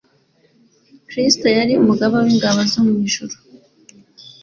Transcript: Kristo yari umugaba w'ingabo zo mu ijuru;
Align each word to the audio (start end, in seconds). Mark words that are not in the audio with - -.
Kristo 1.07 1.45
yari 1.57 1.73
umugaba 1.81 2.15
w'ingabo 2.25 2.59
zo 2.71 2.81
mu 2.87 2.93
ijuru; 3.07 3.35